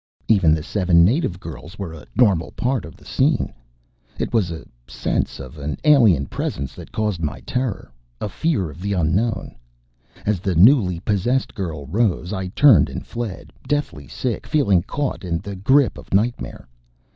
[0.27, 3.53] Even the seven native girls were a normal part of the scene.
[4.17, 8.81] It was the sense of an alien presence that caused my terror a fear of
[8.81, 9.55] the unknown....
[10.25, 15.37] As the newly "possessed" girl rose, I turned and fled, deathly sick, feeling caught in
[15.37, 16.67] the grip of nightmare.